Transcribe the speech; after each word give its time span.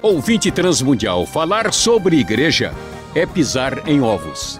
Ouvinte 0.00 0.50
Transmundial, 0.50 1.26
falar 1.26 1.74
sobre 1.74 2.16
igreja 2.16 2.72
é 3.14 3.26
pisar 3.26 3.86
em 3.86 4.00
ovos. 4.00 4.58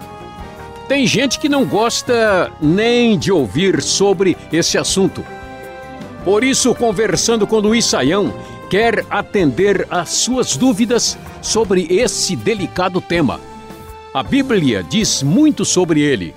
Tem 0.87 1.07
gente 1.07 1.39
que 1.39 1.49
não 1.49 1.65
gosta 1.65 2.51
nem 2.61 3.17
de 3.17 3.31
ouvir 3.31 3.81
sobre 3.81 4.37
esse 4.53 4.77
assunto. 4.77 5.25
Por 6.23 6.43
isso, 6.43 6.75
conversando 6.75 7.47
com 7.47 7.57
Luiz 7.57 7.85
Saião, 7.85 8.31
quer 8.69 9.03
atender 9.09 9.87
às 9.89 10.09
suas 10.09 10.55
dúvidas 10.55 11.17
sobre 11.41 11.87
esse 11.89 12.35
delicado 12.35 13.01
tema. 13.01 13.41
A 14.13 14.21
Bíblia 14.21 14.83
diz 14.83 15.23
muito 15.23 15.65
sobre 15.65 16.01
ele. 16.01 16.35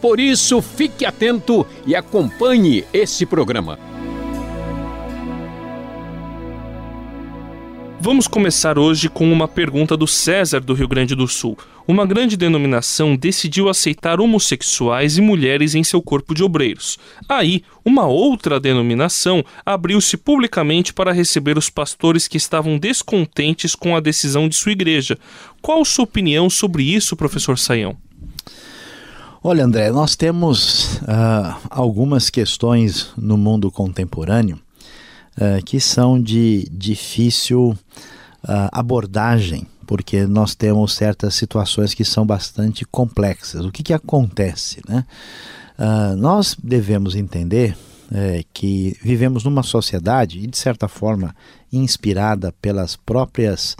Por 0.00 0.20
isso, 0.20 0.62
fique 0.62 1.04
atento 1.04 1.66
e 1.84 1.96
acompanhe 1.96 2.84
esse 2.92 3.26
programa. 3.26 3.91
Vamos 8.04 8.26
começar 8.26 8.80
hoje 8.80 9.08
com 9.08 9.32
uma 9.32 9.46
pergunta 9.46 9.96
do 9.96 10.08
César 10.08 10.58
do 10.58 10.74
Rio 10.74 10.88
Grande 10.88 11.14
do 11.14 11.28
Sul. 11.28 11.56
Uma 11.86 12.04
grande 12.04 12.36
denominação 12.36 13.14
decidiu 13.14 13.68
aceitar 13.68 14.20
homossexuais 14.20 15.18
e 15.18 15.20
mulheres 15.20 15.76
em 15.76 15.84
seu 15.84 16.02
corpo 16.02 16.34
de 16.34 16.42
obreiros. 16.42 16.98
Aí, 17.28 17.62
uma 17.84 18.08
outra 18.08 18.58
denominação 18.58 19.44
abriu-se 19.64 20.16
publicamente 20.16 20.92
para 20.92 21.12
receber 21.12 21.56
os 21.56 21.70
pastores 21.70 22.26
que 22.26 22.36
estavam 22.36 22.76
descontentes 22.76 23.76
com 23.76 23.94
a 23.94 24.00
decisão 24.00 24.48
de 24.48 24.56
sua 24.56 24.72
igreja. 24.72 25.16
Qual 25.60 25.84
sua 25.84 26.02
opinião 26.02 26.50
sobre 26.50 26.82
isso, 26.82 27.14
professor 27.14 27.56
Saião? 27.56 27.96
Olha, 29.44 29.64
André, 29.64 29.92
nós 29.92 30.16
temos 30.16 30.96
uh, 31.02 31.54
algumas 31.70 32.30
questões 32.30 33.12
no 33.16 33.36
mundo 33.36 33.70
contemporâneo 33.70 34.58
uh, 35.36 35.64
que 35.64 35.80
são 35.80 36.20
de 36.20 36.68
difícil 36.70 37.70
uh, 37.70 38.68
abordagem, 38.72 39.66
porque 39.86 40.26
nós 40.26 40.54
temos 40.54 40.94
certas 40.94 41.34
situações 41.34 41.94
que 41.94 42.04
são 42.04 42.24
bastante 42.24 42.84
complexas. 42.84 43.64
O 43.64 43.72
que, 43.72 43.82
que 43.82 43.92
acontece? 43.92 44.80
Né? 44.88 45.04
Uh, 45.78 46.16
nós 46.16 46.56
devemos 46.62 47.14
entender 47.14 47.76
é, 48.14 48.44
que 48.52 48.94
vivemos 49.02 49.42
numa 49.44 49.62
sociedade, 49.62 50.38
e 50.38 50.46
de 50.46 50.58
certa 50.58 50.86
forma 50.86 51.34
inspirada 51.72 52.52
pelas 52.60 52.94
próprias 52.94 53.74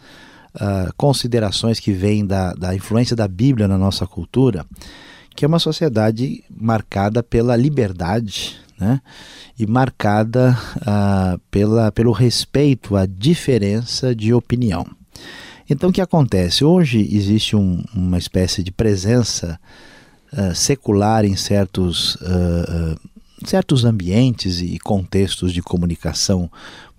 uh, 0.55 0.91
considerações 0.97 1.78
que 1.78 1.92
vêm 1.92 2.25
da, 2.25 2.55
da 2.55 2.75
influência 2.75 3.14
da 3.14 3.28
Bíblia 3.28 3.69
na 3.69 3.77
nossa 3.77 4.06
cultura, 4.06 4.64
que 5.37 5.44
é 5.44 5.48
uma 5.48 5.59
sociedade 5.59 6.42
marcada 6.50 7.22
pela 7.22 7.55
liberdade, 7.56 8.59
né? 8.83 9.00
e 9.56 9.64
marcada 9.64 10.58
uh, 10.78 11.38
pela, 11.50 11.92
pelo 11.92 12.11
respeito 12.11 12.97
à 12.97 13.06
diferença 13.06 14.14
de 14.14 14.34
opinião. 14.34 14.84
Então, 15.70 15.91
o 15.91 15.92
que 15.92 16.00
acontece? 16.00 16.64
Hoje 16.64 17.08
existe 17.12 17.55
um, 17.55 17.84
uma 17.94 18.19
espécie 18.19 18.62
de 18.62 18.72
presença 18.72 19.58
uh, 20.33 20.55
secular 20.55 21.25
em 21.25 21.36
certos, 21.36 22.16
uh, 22.16 22.98
certos 23.47 23.84
ambientes 23.84 24.60
e 24.60 24.78
contextos 24.80 25.53
de 25.53 25.62
comunicação 25.62 26.50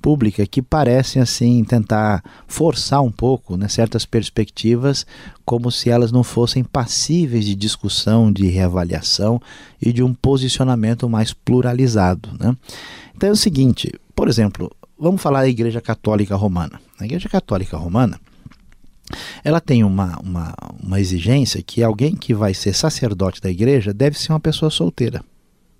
pública 0.03 0.45
que 0.45 0.61
parecem 0.61 1.21
assim 1.21 1.63
tentar 1.63 2.21
forçar 2.45 3.01
um 3.01 3.09
pouco 3.09 3.55
né, 3.55 3.69
certas 3.69 4.05
perspectivas 4.05 5.07
como 5.45 5.71
se 5.71 5.89
elas 5.89 6.11
não 6.11 6.25
fossem 6.25 6.61
passíveis 6.61 7.45
de 7.45 7.55
discussão, 7.55 8.29
de 8.29 8.47
reavaliação 8.47 9.41
e 9.81 9.93
de 9.93 10.03
um 10.03 10.13
posicionamento 10.13 11.07
mais 11.07 11.31
pluralizado. 11.31 12.29
Né? 12.37 12.53
Então 13.15 13.29
é 13.29 13.31
o 13.31 13.37
seguinte, 13.37 13.89
por 14.13 14.27
exemplo, 14.27 14.69
vamos 14.99 15.21
falar 15.21 15.43
da 15.43 15.47
Igreja 15.47 15.79
Católica 15.79 16.35
Romana. 16.35 16.81
A 16.99 17.05
Igreja 17.05 17.29
Católica 17.29 17.77
Romana 17.77 18.19
ela 19.41 19.61
tem 19.61 19.85
uma, 19.85 20.19
uma, 20.19 20.53
uma 20.81 20.99
exigência 20.99 21.63
que 21.63 21.81
alguém 21.81 22.13
que 22.13 22.33
vai 22.33 22.53
ser 22.53 22.73
sacerdote 22.73 23.39
da 23.39 23.49
igreja 23.49 23.93
deve 23.93 24.19
ser 24.19 24.33
uma 24.33 24.39
pessoa 24.39 24.69
solteira, 24.69 25.23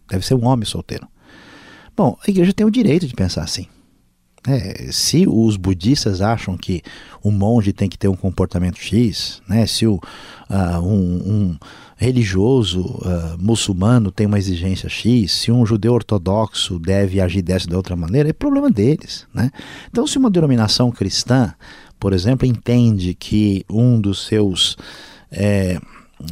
deve 0.10 0.26
ser 0.26 0.36
um 0.36 0.46
homem 0.46 0.66
solteiro. 0.66 1.08
Bom, 1.96 2.18
a 2.26 2.32
igreja 2.32 2.54
tem 2.54 2.66
o 2.66 2.72
direito 2.72 3.06
de 3.06 3.14
pensar 3.14 3.44
assim. 3.44 3.68
É, 4.46 4.92
se 4.92 5.26
os 5.28 5.56
budistas 5.56 6.20
acham 6.20 6.58
que 6.58 6.82
o 7.24 7.32
monge 7.32 7.72
tem 7.72 7.88
que 7.88 7.98
ter 7.98 8.10
um 8.10 8.16
comportamento 8.16 8.78
X, 8.78 9.42
né, 9.48 9.66
se 9.66 9.88
o, 9.88 9.96
uh, 9.96 10.80
um, 10.82 11.32
um, 11.32 11.58
religioso 11.96 12.82
uh, 12.82 13.38
muçulmano 13.40 14.12
tem 14.12 14.28
uma 14.28 14.38
exigência 14.38 14.90
X, 14.90 15.32
se 15.32 15.52
um 15.52 15.66
judeu 15.66 15.94
ortodoxo 15.94 16.78
deve 16.78 17.22
agir 17.22 17.42
dessa 17.42 17.68
de 17.68 17.76
outra 17.76 17.96
maneira, 17.96 18.30
é 18.30 18.34
problema 18.34 18.70
deles. 18.70 19.26
Né? 19.34 19.50
Então, 19.90 20.06
se 20.06 20.18
uma 20.18 20.30
denominação 20.30 20.92
cristã, 20.92 21.54
por 21.98 22.12
exemplo, 22.12 22.46
entende 22.46 23.14
que 23.14 23.66
um 23.70 24.00
dos 24.02 24.26
seus. 24.26 24.76
É, 25.32 25.80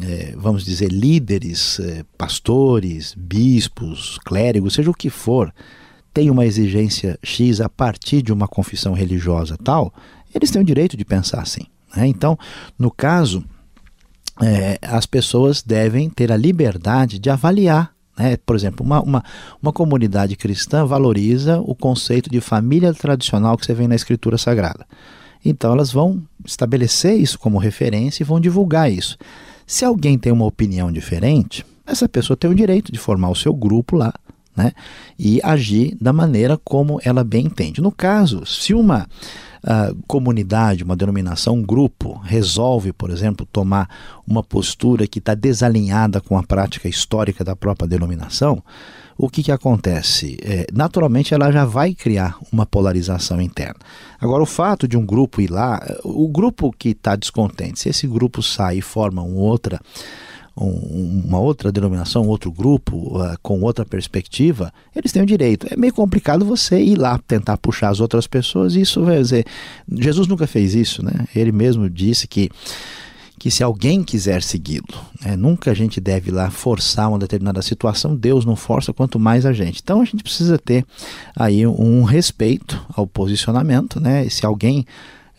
é, 0.04 0.34
vamos 0.38 0.64
dizer, 0.64 0.90
líderes, 0.90 1.80
é, 1.80 2.04
pastores, 2.18 3.14
bispos, 3.18 4.20
clérigos, 4.26 4.74
seja 4.74 4.90
o 4.90 4.94
que 4.94 5.10
for, 5.10 5.54
tem 6.14 6.30
uma 6.30 6.46
exigência 6.46 7.18
X 7.24 7.62
a 7.62 7.70
partir 7.70 8.22
de 8.22 8.34
uma 8.34 8.48
confissão 8.48 8.94
religiosa 8.94 9.58
tal, 9.64 9.94
eles 10.34 10.52
têm 10.52 10.62
o 10.62 10.66
direito 10.66 10.98
de 10.98 11.06
pensar 11.06 11.42
assim. 11.42 11.66
Né? 11.96 12.08
Então, 12.08 12.38
no 12.78 12.92
caso, 12.92 13.44
é, 14.42 14.78
as 14.82 15.06
pessoas 15.06 15.62
devem 15.62 16.10
ter 16.10 16.32
a 16.32 16.38
liberdade 16.38 17.20
de 17.20 17.30
avaliar. 17.30 17.94
Né? 18.18 18.38
Por 18.46 18.56
exemplo, 18.56 18.86
uma, 18.86 19.02
uma, 19.02 19.24
uma 19.62 19.74
comunidade 19.74 20.36
cristã 20.36 20.86
valoriza 20.86 21.60
o 21.62 21.76
conceito 21.76 22.30
de 22.30 22.42
família 22.42 22.94
tradicional 22.94 23.58
que 23.58 23.66
você 23.66 23.74
vê 23.74 23.88
na 23.88 23.96
Escritura 23.96 24.38
Sagrada. 24.38 24.86
Então, 25.44 25.72
elas 25.72 25.92
vão 25.92 26.22
estabelecer 26.46 27.20
isso 27.20 27.40
como 27.40 27.58
referência 27.58 28.24
e 28.24 28.26
vão 28.26 28.40
divulgar 28.40 28.92
isso. 28.92 29.18
Se 29.66 29.86
alguém 29.86 30.18
tem 30.18 30.32
uma 30.32 30.46
opinião 30.46 30.92
diferente, 30.92 31.66
essa 31.86 32.08
pessoa 32.08 32.38
tem 32.38 32.50
o 32.50 32.56
direito 32.56 32.92
de 32.92 33.00
formar 33.00 33.30
o 33.30 33.36
seu 33.36 33.54
grupo 33.54 33.96
lá 33.96 34.14
né? 34.56 34.72
e 35.18 35.40
agir 35.44 35.96
da 36.00 36.12
maneira 36.12 36.60
como 36.64 37.00
ela 37.04 37.24
bem 37.24 37.46
entende. 37.46 37.82
No 37.82 37.92
caso, 37.92 38.46
se 38.46 38.74
uma 38.74 39.08
uh, 39.64 39.98
comunidade, 40.08 40.84
uma 40.84 40.96
denominação, 40.96 41.56
um 41.56 41.64
grupo 41.64 42.20
resolve, 42.24 42.92
por 42.92 43.10
exemplo, 43.10 43.48
tomar 43.52 43.90
uma 44.28 44.44
postura 44.44 45.08
que 45.08 45.20
está 45.20 45.34
desalinhada 45.34 46.20
com 46.20 46.38
a 46.38 46.44
prática 46.44 46.88
histórica 46.88 47.44
da 47.44 47.56
própria 47.56 47.88
denominação, 47.88 48.64
o 49.18 49.30
que, 49.30 49.44
que 49.44 49.52
acontece? 49.52 50.38
É, 50.42 50.66
naturalmente, 50.74 51.34
ela 51.34 51.52
já 51.52 51.64
vai 51.64 51.94
criar 51.94 52.38
uma 52.52 52.66
polarização 52.66 53.40
interna. 53.40 53.80
Agora, 54.20 54.42
o 54.42 54.48
fato 54.48 54.88
de 54.88 54.98
um 54.98 55.06
grupo 55.06 55.42
ir 55.42 55.52
lá, 55.52 55.80
o 56.04 56.28
grupo 56.28 56.74
que 56.76 56.90
está 56.90 57.16
descontente, 57.16 57.80
se 57.80 57.90
esse 57.90 58.08
grupo 58.08 58.42
sai 58.42 58.78
e 58.78 58.82
forma 58.82 59.22
uma 59.22 59.40
outra 59.40 59.80
um, 60.66 61.24
uma 61.26 61.40
outra 61.40 61.72
denominação, 61.72 62.28
outro 62.28 62.52
grupo, 62.52 63.18
uh, 63.18 63.38
com 63.42 63.62
outra 63.62 63.86
perspectiva, 63.86 64.74
eles 64.96 65.12
têm 65.12 65.22
o 65.22 65.26
direito. 65.26 65.68
É 65.70 65.76
meio 65.76 65.94
complicado 65.94 66.46
você 66.46 66.82
ir 66.82 66.98
lá 66.98 67.18
tentar 67.20 67.58
puxar 67.58 67.90
as 67.90 68.00
outras 68.00 68.28
pessoas, 68.28 68.76
isso 68.76 69.04
vai 69.04 69.18
dizer. 69.18 69.46
Jesus 69.92 70.28
nunca 70.28 70.48
fez 70.48 70.74
isso, 70.74 71.04
né? 71.04 71.26
Ele 71.36 71.52
mesmo 71.52 71.90
disse 71.90 72.28
que 72.28 72.50
que 73.42 73.50
se 73.50 73.64
alguém 73.64 74.04
quiser 74.04 74.44
segui-lo, 74.44 74.86
né, 75.20 75.36
nunca 75.36 75.72
a 75.72 75.74
gente 75.74 76.00
deve 76.00 76.30
lá 76.30 76.52
forçar 76.52 77.10
uma 77.10 77.18
determinada 77.18 77.60
situação, 77.64 78.16
Deus 78.16 78.46
não 78.46 78.56
força, 78.56 78.94
quanto 78.94 79.18
mais 79.18 79.48
a 79.48 79.52
gente. 79.52 79.82
Então 79.82 80.00
a 80.00 80.06
gente 80.06 80.22
precisa 80.22 80.60
ter 80.60 80.86
aí 81.36 81.66
um 81.66 82.04
respeito 82.04 82.80
ao 82.96 83.08
posicionamento, 83.08 84.00
né? 84.00 84.28
E 84.28 84.30
se 84.30 84.46
alguém 84.46 84.86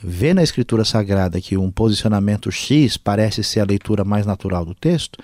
vê 0.02 0.34
na 0.34 0.42
Escritura 0.42 0.84
Sagrada 0.84 1.40
que 1.40 1.56
um 1.56 1.70
posicionamento 1.70 2.50
X 2.50 2.96
parece 2.96 3.42
ser 3.44 3.60
a 3.60 3.64
leitura 3.64 4.04
mais 4.04 4.26
natural 4.26 4.64
do 4.64 4.74
texto, 4.74 5.18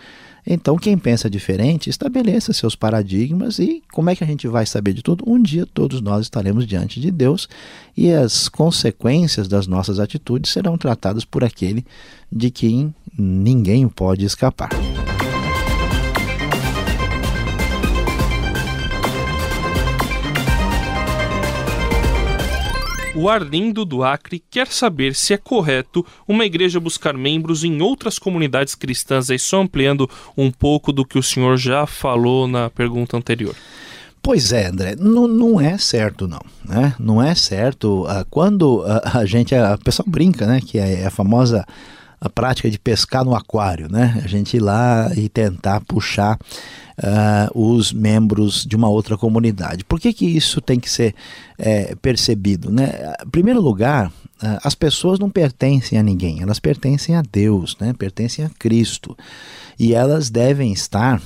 então 0.51 0.77
quem 0.77 0.97
pensa 0.97 1.29
diferente 1.29 1.91
estabeleça 1.91 2.55
seus 2.55 2.75
paradigmas 2.75 3.59
e 3.59 3.83
como 3.93 4.09
é 4.09 4.17
que 4.17 4.25
a 4.25 4.27
gente 4.27 4.49
vai 4.49 4.65
saber 4.65 4.95
de 4.95 5.03
tudo? 5.03 5.23
Um 5.27 5.43
dia 5.43 5.67
todos 5.67 6.01
nós 6.01 6.23
estaremos 6.23 6.67
diante 6.67 7.01
de 7.01 7.11
Deus 7.11 7.49
e 7.95 8.11
as 8.11 8.49
consequências 8.49 9.47
das 9.47 9.67
nossas 9.67 10.01
atitudes 10.01 10.51
serão 10.51 10.79
tratadas 10.79 11.25
por 11.25 11.45
aquele 11.45 11.85
de 12.33 12.51
quem 12.51 12.95
ninguém 13.19 13.87
pode 13.89 14.25
escapar. 14.25 14.71
O 23.21 23.29
Arlindo 23.29 23.85
do 23.85 24.05
Acre 24.05 24.41
quer 24.49 24.69
saber 24.69 25.13
se 25.13 25.35
é 25.35 25.37
correto 25.37 26.07
uma 26.29 26.45
igreja 26.45 26.79
buscar 26.79 27.15
membros 27.15 27.65
em 27.65 27.83
outras 27.83 28.17
comunidades 28.17 28.77
cristãs, 28.77 29.29
aí 29.29 29.41
só 29.41 29.61
ampliando 29.61 30.09
um 30.37 30.53
pouco 30.53 30.93
do 30.93 31.05
que 31.05 31.19
o 31.19 31.23
senhor 31.23 31.57
já 31.57 31.85
falou 31.85 32.47
na 32.47 32.71
pergunta 32.71 33.17
anterior. 33.17 33.57
Pois 34.23 34.53
é, 34.53 34.67
André, 34.67 34.95
não, 34.97 35.27
não 35.27 35.61
é 35.61 35.77
certo 35.79 36.29
não, 36.29 36.41
né? 36.65 36.95
Não 36.97 37.21
é 37.21 37.35
certo. 37.35 38.05
Uh, 38.05 38.25
quando 38.31 38.85
a, 38.87 39.19
a 39.19 39.27
gente, 39.27 39.53
a, 39.53 39.75
a 39.75 39.79
pessoa 39.79 40.07
brinca, 40.09 40.47
né, 40.47 40.61
que 40.65 40.79
é 40.79 41.05
a 41.05 41.11
famosa 41.11 41.67
a 42.21 42.29
prática 42.29 42.71
de 42.71 42.79
pescar 42.79 43.25
no 43.25 43.35
aquário, 43.35 43.91
né? 43.91 44.21
A 44.25 44.27
gente 44.27 44.57
ir 44.57 44.61
lá 44.61 45.11
e 45.17 45.29
tentar 45.29 45.81
puxar 45.83 46.39
uh, 46.99 47.59
os 47.59 47.93
membros 47.93 48.65
de 48.65 48.77
uma 48.77 48.89
outra 48.89 49.17
comunidade. 49.17 49.85
Por 49.85 50.01
que, 50.01 50.13
que 50.13 50.27
isso 50.27 50.61
tem 50.61 50.81
que 50.81 50.91
ser 50.91 51.15
é, 51.57 51.95
percebido? 51.97 52.71
Né? 52.71 53.15
Em 53.25 53.31
primeiro 53.31 53.61
lugar, 53.61 54.09
uh, 54.09 54.59
as 54.65 54.75
pessoas 54.75 55.19
não 55.19 55.31
pertencem 55.31 55.99
a 55.99 56.03
ninguém, 56.03 56.43
elas 56.43 56.59
pertencem 56.59 57.15
a 57.15 57.23
Deus, 57.23 57.77
né? 57.81 57.93
pertencem 57.93 58.45
a 58.45 58.51
Cristo. 58.51 59.17
E 59.79 59.95
elas 59.95 60.29
devem 60.29 60.73
estar 60.73 61.23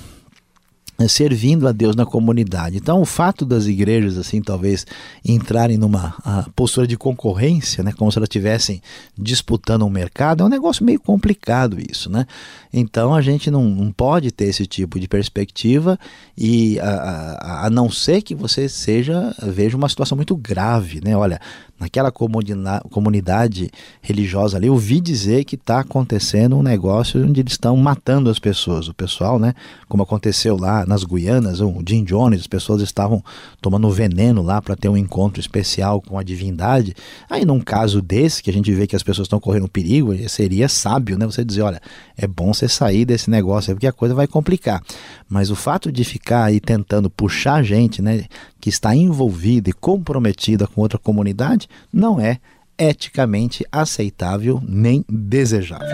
servindo 1.08 1.68
a 1.68 1.72
Deus 1.72 1.96
na 1.96 2.06
comunidade. 2.06 2.76
Então, 2.76 3.00
o 3.00 3.04
fato 3.04 3.44
das 3.44 3.66
igrejas, 3.66 4.16
assim, 4.18 4.40
talvez 4.40 4.86
entrarem 5.24 5.76
numa 5.76 6.14
postura 6.54 6.86
de 6.86 6.96
concorrência, 6.96 7.82
né, 7.82 7.92
como 7.92 8.10
se 8.10 8.18
elas 8.18 8.26
estivessem 8.26 8.80
disputando 9.16 9.84
um 9.84 9.90
mercado, 9.90 10.42
é 10.42 10.46
um 10.46 10.50
negócio 10.50 10.84
meio 10.84 11.00
complicado 11.00 11.78
isso, 11.78 12.10
né? 12.10 12.26
Então, 12.72 13.14
a 13.14 13.20
gente 13.20 13.50
não, 13.50 13.64
não 13.64 13.92
pode 13.92 14.30
ter 14.30 14.46
esse 14.46 14.66
tipo 14.66 14.98
de 14.98 15.06
perspectiva 15.06 15.98
e 16.36 16.80
a, 16.80 16.88
a, 16.88 17.66
a 17.66 17.70
não 17.70 17.90
ser 17.90 18.22
que 18.22 18.34
você 18.34 18.68
seja 18.68 19.34
veja 19.42 19.76
uma 19.76 19.88
situação 19.88 20.16
muito 20.16 20.36
grave, 20.36 21.00
né? 21.02 21.16
Olha, 21.16 21.40
naquela 21.82 22.12
comunidade 22.12 23.70
religiosa 24.00 24.56
ali, 24.56 24.70
ouvi 24.70 25.00
dizer 25.00 25.44
que 25.44 25.56
está 25.56 25.80
acontecendo 25.80 26.56
um 26.56 26.62
negócio 26.62 27.22
onde 27.22 27.40
eles 27.40 27.54
estão 27.54 27.76
matando 27.76 28.30
as 28.30 28.38
pessoas. 28.38 28.88
O 28.88 28.94
pessoal, 28.94 29.38
né? 29.38 29.52
Como 29.88 30.02
aconteceu 30.02 30.56
lá 30.56 30.86
nas 30.86 31.02
Guianas, 31.02 31.60
o 31.60 31.82
Jim 31.86 32.04
Jones, 32.04 32.40
as 32.40 32.46
pessoas 32.46 32.82
estavam 32.82 33.22
tomando 33.60 33.90
veneno 33.90 34.42
lá 34.42 34.62
para 34.62 34.76
ter 34.76 34.88
um 34.88 34.96
encontro 34.96 35.40
especial 35.40 36.00
com 36.00 36.18
a 36.18 36.22
divindade. 36.22 36.94
Aí, 37.28 37.44
num 37.44 37.60
caso 37.60 38.00
desse, 38.00 38.42
que 38.42 38.50
a 38.50 38.52
gente 38.52 38.72
vê 38.72 38.86
que 38.86 38.96
as 38.96 39.02
pessoas 39.02 39.26
estão 39.26 39.40
correndo 39.40 39.68
perigo, 39.68 40.16
seria 40.28 40.68
sábio, 40.68 41.18
né? 41.18 41.26
Você 41.26 41.44
dizer, 41.44 41.62
olha, 41.62 41.80
é 42.16 42.26
bom 42.26 42.54
você 42.54 42.68
sair 42.68 43.04
desse 43.04 43.28
negócio, 43.28 43.74
porque 43.74 43.86
a 43.86 43.92
coisa 43.92 44.14
vai 44.14 44.28
complicar. 44.28 44.80
Mas 45.28 45.50
o 45.50 45.56
fato 45.56 45.90
de 45.90 46.04
ficar 46.04 46.44
aí 46.44 46.60
tentando 46.60 47.10
puxar 47.10 47.54
a 47.54 47.62
gente, 47.62 48.00
né? 48.00 48.24
Que 48.62 48.68
está 48.68 48.94
envolvida 48.94 49.68
e 49.68 49.72
comprometida 49.72 50.68
com 50.68 50.82
outra 50.82 50.96
comunidade, 50.96 51.68
não 51.92 52.20
é 52.20 52.38
eticamente 52.78 53.66
aceitável 53.72 54.62
nem 54.64 55.04
desejável. 55.08 55.88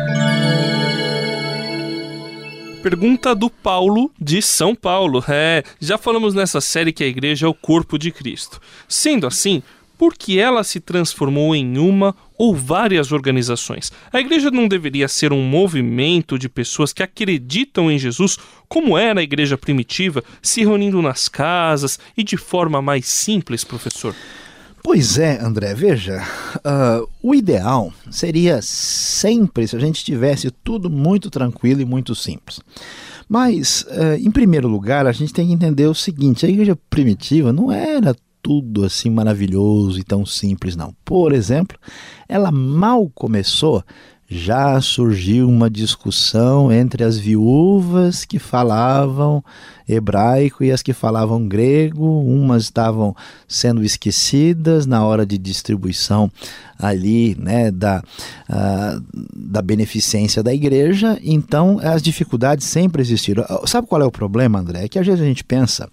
Pergunta 2.82 3.34
do 3.34 3.48
Paulo 3.48 4.12
de 4.20 4.42
São 4.42 4.74
Paulo. 4.74 5.24
É, 5.26 5.64
já 5.80 5.96
falamos 5.96 6.34
nessa 6.34 6.60
série 6.60 6.92
que 6.92 7.02
a 7.02 7.08
igreja 7.08 7.46
é 7.46 7.48
o 7.48 7.54
corpo 7.54 7.98
de 7.98 8.12
Cristo. 8.12 8.60
Sendo 8.86 9.26
assim, 9.26 9.62
por 9.96 10.14
que 10.14 10.38
ela 10.38 10.62
se 10.62 10.78
transformou 10.78 11.56
em 11.56 11.78
uma 11.78 12.14
ou 12.38 12.55
várias 12.55 13.12
organizações? 13.12 13.93
A 14.12 14.20
igreja 14.20 14.50
não 14.50 14.69
deveria 14.69 15.08
ser 15.08 15.32
um 15.32 15.43
movimento 15.43 16.38
de 16.38 16.49
pessoas 16.49 16.93
que 16.93 17.02
acreditam 17.02 17.90
em 17.90 17.99
Jesus, 17.99 18.38
como 18.69 18.96
era 18.96 19.20
a 19.20 19.23
igreja 19.23 19.58
primitiva, 19.58 20.23
se 20.40 20.61
reunindo 20.61 21.02
nas 21.02 21.29
casas 21.29 21.99
e 22.17 22.23
de 22.23 22.37
forma 22.37 22.81
mais 22.81 23.06
simples, 23.06 23.64
professor? 23.64 24.14
Pois 24.82 25.19
é, 25.19 25.38
André, 25.43 25.75
veja, 25.75 26.23
uh, 26.58 27.08
o 27.23 27.35
ideal 27.35 27.93
seria 28.11 28.61
sempre 28.62 29.67
se 29.67 29.76
a 29.76 29.79
gente 29.79 30.05
tivesse 30.05 30.50
tudo 30.50 30.88
muito 30.88 31.29
tranquilo 31.29 31.81
e 31.81 31.85
muito 31.85 32.14
simples. 32.14 32.61
Mas, 33.29 33.82
uh, 33.82 34.17
em 34.19 34.31
primeiro 34.31 34.69
lugar, 34.69 35.06
a 35.06 35.12
gente 35.12 35.32
tem 35.32 35.49
que 35.49 35.52
entender 35.52 35.87
o 35.87 35.94
seguinte: 35.94 36.46
a 36.46 36.49
igreja 36.49 36.79
primitiva 36.88 37.52
não 37.52 37.70
era 37.70 38.17
tudo 38.43 38.85
assim 38.85 39.11
maravilhoso 39.11 39.99
e 39.99 40.05
tão 40.05 40.25
simples, 40.25 40.76
não. 40.76 40.94
Por 41.05 41.32
exemplo, 41.32 41.79
ela 42.29 42.50
mal 42.50 43.11
começou 43.14 43.85
já 44.31 44.79
surgiu 44.82 45.49
uma 45.49 45.70
discussão 45.70 46.70
entre 46.70 47.02
as 47.02 47.17
viúvas 47.17 48.26
que 48.26 48.38
falavam 48.38 49.43
hebraico 49.88 50.62
e 50.62 50.70
as 50.70 50.82
que 50.82 50.93
falavam 50.93 51.49
grego. 51.49 52.20
Umas 52.20 52.64
estavam 52.64 53.17
sendo 53.49 53.82
esquecidas 53.82 54.85
na 54.85 55.02
hora 55.02 55.25
de 55.25 55.38
distribuição 55.38 56.31
ali, 56.79 57.37
né, 57.40 57.70
da, 57.70 58.02
uh, 58.50 59.02
da 59.35 59.62
beneficência 59.62 60.43
da 60.43 60.52
igreja. 60.52 61.19
Então, 61.25 61.81
as 61.82 62.02
dificuldades 62.02 62.67
sempre 62.67 63.00
existiram. 63.00 63.46
Sabe 63.64 63.87
qual 63.87 64.02
é 64.02 64.05
o 64.05 64.12
problema, 64.12 64.58
André? 64.58 64.85
É 64.85 64.88
que 64.88 64.99
às 64.99 65.06
vezes 65.06 65.23
a 65.23 65.26
gente 65.26 65.43
pensa 65.43 65.88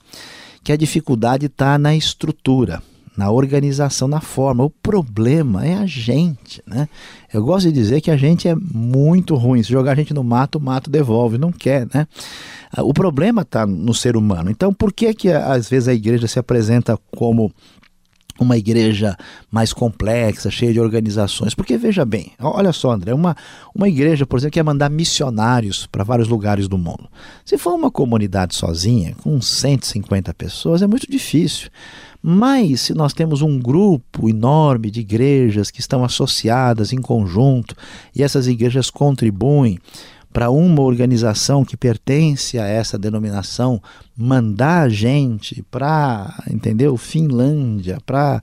que 0.66 0.72
a 0.72 0.78
dificuldade 0.78 1.46
está 1.46 1.78
na 1.78 1.96
estrutura 1.96 2.82
na 3.16 3.32
organização, 3.32 4.10
na 4.10 4.20
forma. 4.20 4.66
O 4.66 4.70
problema 4.70 5.66
é 5.66 5.76
a 5.76 5.86
gente, 5.86 6.62
né? 6.68 6.90
Eu 7.34 7.46
gosto 7.46 7.68
de 7.68 7.72
dizer 7.72 8.02
que 8.02 8.12
a 8.12 8.18
gente 8.18 8.46
é 8.48 8.56
muito 8.56 9.36
ruim. 9.36 9.64
Se 9.64 9.70
jogar 9.70 9.94
a 9.94 9.96
gente 9.96 10.14
no 10.14 10.24
mato, 10.24 10.58
o 10.58 10.62
mato 10.62 10.90
devolve, 10.90 11.38
não 11.38 11.50
quer, 11.52 11.88
né? 11.94 12.08
O 12.78 12.94
problema 12.94 13.44
está 13.44 13.66
no 13.66 13.94
ser 13.94 14.18
humano. 14.18 14.52
Então, 14.52 14.74
por 14.74 14.92
que 14.92 15.14
que 15.14 15.30
às 15.32 15.70
vezes 15.70 15.88
a 15.88 15.94
igreja 15.94 16.28
se 16.28 16.40
apresenta 16.40 17.00
como 17.16 17.54
uma 18.40 18.58
igreja 18.58 19.16
mais 19.50 19.72
complexa, 19.72 20.52
cheia 20.52 20.74
de 20.74 20.80
organizações. 20.80 21.54
Porque 21.54 21.78
veja 21.78 22.06
bem, 22.06 22.32
olha 22.40 22.74
só, 22.74 22.92
André, 22.92 23.14
uma, 23.14 23.36
uma 23.74 23.88
igreja, 23.88 24.26
por 24.26 24.38
exemplo, 24.38 24.52
que 24.52 24.60
quer 24.60 24.64
mandar 24.64 24.90
missionários 24.90 25.86
para 25.88 26.04
vários 26.04 26.28
lugares 26.28 26.68
do 26.68 26.78
mundo. 26.78 27.10
Se 27.46 27.58
for 27.58 27.74
uma 27.74 27.90
comunidade 27.90 28.56
sozinha, 28.56 29.16
com 29.24 29.40
150 29.40 30.34
pessoas, 30.34 30.82
é 30.82 30.88
muito 30.88 31.10
difícil. 31.10 31.70
Mas 32.22 32.82
se 32.82 32.94
nós 32.96 33.14
temos 33.14 33.44
um 33.44 33.60
grupo 33.60 34.28
enorme 34.28 34.90
de 34.90 35.02
igrejas 35.02 35.70
que 35.70 35.80
estão 35.80 36.04
associadas 36.04 36.92
em 36.92 37.00
conjunto 37.00 37.76
e 38.16 38.24
essas 38.24 38.48
igrejas 38.48 38.90
contribuem 38.90 39.78
para 40.36 40.50
uma 40.50 40.82
organização 40.82 41.64
que 41.64 41.78
pertence 41.78 42.60
a 42.60 42.68
essa 42.68 42.98
denominação 42.98 43.82
mandar 44.18 44.90
gente 44.90 45.64
para, 45.72 46.44
entendeu? 46.52 46.98
Finlândia, 46.98 48.00
para 48.06 48.42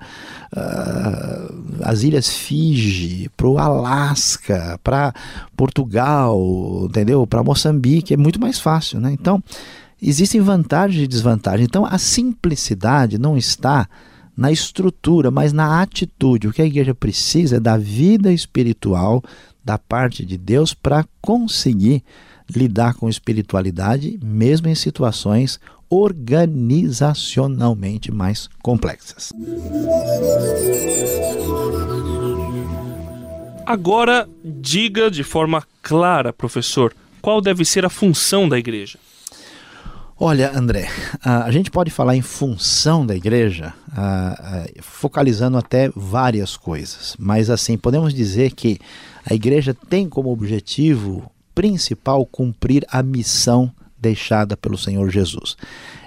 uh, 0.57 0.59
ah, 0.59 1.51
as 1.83 2.03
Ilhas 2.03 2.31
Fiji, 2.31 3.31
para 3.37 3.47
o 3.47 3.59
Alasca, 3.59 4.81
para 4.83 5.13
Portugal, 5.55 6.41
entendeu? 6.87 7.27
Para 7.27 7.45
Moçambique, 7.45 8.15
é 8.15 8.17
muito 8.17 8.41
mais 8.41 8.59
fácil, 8.59 8.99
né? 8.99 9.13
Então, 9.13 9.45
existem 10.01 10.41
vantagens 10.41 11.05
e 11.05 11.07
desvantagens. 11.07 11.69
Então, 11.69 11.85
a 11.85 11.99
simplicidade 11.99 13.19
não 13.19 13.37
está 13.37 13.87
na 14.37 14.51
estrutura, 14.51 15.31
mas 15.31 15.53
na 15.53 15.83
atitude. 15.83 16.49
O 16.49 16.53
que 16.53 16.63
a 16.63 16.67
igreja 16.67 16.95
precisa 16.95 17.57
é 17.57 17.61
da 17.61 17.77
vida 17.77 18.33
espiritual 18.33 19.23
da 19.65 19.79
parte 19.79 20.27
de 20.27 20.37
Deus 20.37 20.75
para 20.75 21.05
conseguir 21.21 22.03
lidar 22.55 22.95
com 22.95 23.09
espiritualidade, 23.09 24.19
mesmo 24.23 24.69
em 24.69 24.75
situações 24.75 25.59
organizacionalmente 25.89 28.11
mais 28.11 28.51
complexas. 28.63 29.33
Agora, 33.65 34.29
diga 34.45 35.09
de 35.11 35.23
forma 35.23 35.63
clara, 35.83 36.33
professor, 36.33 36.93
qual 37.21 37.41
deve 37.41 37.65
ser 37.65 37.85
a 37.85 37.91
função 37.91 38.49
da 38.49 38.59
igreja? 38.59 38.99
Olha, 40.19 40.57
André, 40.57 40.89
a 41.23 41.51
gente 41.51 41.71
pode 41.71 41.91
falar 41.91 42.15
em 42.15 42.23
função 42.23 43.05
da 43.05 43.17
igreja, 43.17 43.75
focalizando 44.81 45.59
até 45.59 45.91
várias 45.97 46.57
coisas, 46.57 47.17
mas 47.19 47.51
assim, 47.51 47.77
podemos 47.77 48.15
dizer 48.15 48.53
que 48.53 48.79
a 49.29 49.35
igreja 49.35 49.75
tem 49.75 50.09
como 50.09 50.31
objetivo 50.31 51.31
principal 51.55 52.25
cumprir 52.25 52.85
a 52.89 53.03
missão 53.03 53.73
deixada 53.99 54.57
pelo 54.57 54.79
Senhor 54.79 55.09
Jesus. 55.11 55.57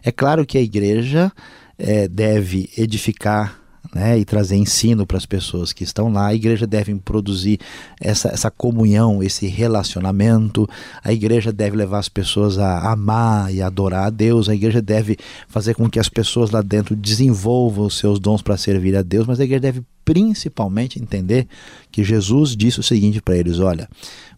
É 0.04 0.12
claro 0.12 0.46
que 0.46 0.58
a 0.58 0.62
igreja 0.62 1.32
é, 1.78 2.08
deve 2.08 2.70
edificar 2.78 3.60
né, 3.96 4.20
e 4.20 4.25
trazer 4.25 4.58
ensino 4.58 5.08
para 5.08 5.16
as 5.16 5.25
pessoas 5.25 5.72
que 5.72 5.86
estão 5.86 6.12
lá. 6.12 6.28
A 6.28 6.36
igreja 6.36 6.68
deve 6.68 6.94
produzir 6.96 7.62
essa, 7.98 8.28
essa 8.28 8.52
comunhão, 8.52 9.24
esse 9.24 9.48
relacionamento. 9.48 10.70
A 11.02 11.14
igreja 11.14 11.54
deve 11.54 11.78
levar 11.78 12.00
as 12.00 12.10
pessoas 12.10 12.60
a 12.60 12.92
amar 12.92 13.54
e 13.56 13.62
adorar 13.62 14.08
a 14.08 14.10
Deus. 14.10 14.50
A 14.50 14.54
igreja 14.54 14.82
deve 14.82 15.18
fazer 15.48 15.75
com 15.75 15.90
que 15.90 15.98
as 15.98 16.10
pessoas 16.10 16.52
lá 16.52 16.62
dentro 16.62 16.94
desenvolvam 16.94 17.86
os 17.86 17.98
seus 17.98 18.20
dons 18.20 18.42
para 18.42 18.58
servir 18.58 18.98
a 18.98 19.02
Deus. 19.02 19.25
Mas 19.25 19.40
a 19.40 19.46
igreja 19.46 19.62
deve 19.62 19.82
principalmente 20.04 21.02
entender 21.02 21.48
que 21.90 22.04
Jesus 22.04 22.54
disse 22.54 22.82
o 22.82 22.84
seguinte 22.84 23.22
para 23.22 23.38
eles: 23.38 23.60
olha, 23.60 23.88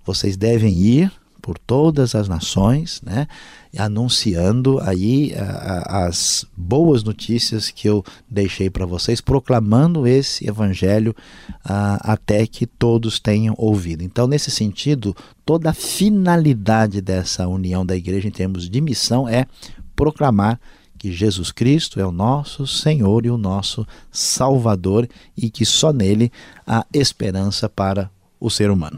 vocês 0.06 0.38
devem 0.38 0.72
ir 0.78 1.12
por 1.48 1.58
todas 1.58 2.13
as 2.13 2.27
nações, 2.27 3.01
né, 3.01 3.25
anunciando 3.77 4.82
aí 4.82 5.34
a, 5.34 5.44
a, 5.44 6.08
as 6.08 6.46
boas 6.58 7.06
notícias 7.06 7.72
que 7.72 7.88
eu 7.88 8.04
deixei 8.30 8.70
para 8.70 8.86
vocês, 8.86 9.22
proclamando 9.22 10.06
esse 10.06 10.46
evangelho 10.46 11.16
a, 11.63 12.12
até 12.12 12.46
que 12.46 12.68
todos 12.68 13.18
tenham 13.18 13.56
ouvido. 13.58 14.04
Então, 14.04 14.27
nesse 14.27 14.51
sentido, 14.51 15.16
toda 15.46 15.70
a 15.70 15.74
finalidade 15.74 17.00
dessa 17.00 17.48
união 17.48 17.86
da 17.86 17.96
igreja 17.96 18.27
em 18.27 18.32
termos 18.32 18.70
de 18.70 18.82
missão 18.82 19.25
é 19.25 19.46
proclamar 19.96 20.60
que 20.98 21.13
Jesus 21.13 21.50
Cristo 21.50 21.98
é 21.98 22.06
o 22.06 22.12
nosso 22.12 22.68
Senhor 22.68 23.25
e 23.25 23.30
o 23.30 23.38
nosso 23.38 23.88
Salvador 24.12 25.08
e 25.38 25.50
que 25.50 25.63
só 25.66 25.94
nele 25.94 26.30
há 26.68 26.86
esperança 26.94 27.70
para 27.70 28.12
o 28.38 28.50
ser 28.50 28.70
humano. 28.70 28.98